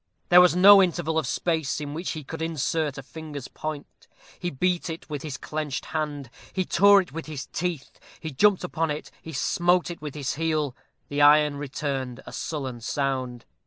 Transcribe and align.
There 0.29 0.41
was 0.41 0.55
no 0.55 0.81
interval 0.81 1.19
of 1.19 1.27
space 1.27 1.79
in 1.79 1.93
which 1.93 2.13
he 2.13 2.23
could 2.23 2.41
insert 2.41 2.97
a 2.97 3.03
finger's 3.03 3.47
point. 3.47 4.07
He 4.39 4.49
beat 4.49 4.89
it 4.89 5.07
with 5.11 5.21
his 5.21 5.37
clenched 5.37 5.85
hand; 5.85 6.31
he 6.53 6.65
tore 6.65 7.01
it 7.01 7.11
with 7.11 7.27
his 7.27 7.45
teeth; 7.45 7.99
he 8.19 8.31
jumped 8.31 8.63
upon 8.63 8.89
it; 8.89 9.11
he 9.21 9.31
smote 9.31 9.91
it 9.91 10.01
with 10.01 10.15
his 10.15 10.33
heel. 10.33 10.75
The 11.09 11.21
iron 11.21 11.57
returned 11.57 12.19
a 12.25 12.33
sullen 12.33 12.81
sound. 12.81 13.45